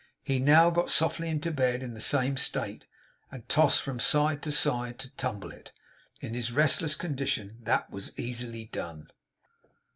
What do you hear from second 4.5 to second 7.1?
side to tumble it. In his restless